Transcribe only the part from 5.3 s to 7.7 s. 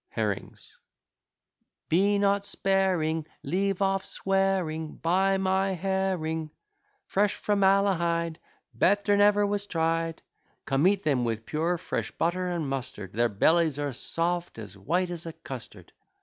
my herring Fresh from